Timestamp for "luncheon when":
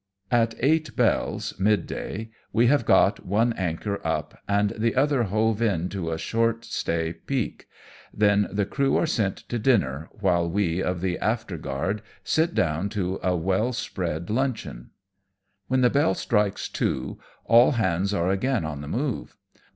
14.31-15.81